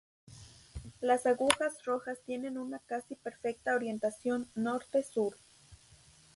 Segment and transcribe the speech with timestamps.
[0.99, 5.35] Las Agujas Rojas tienen una casi perfecta orientación norte-sur.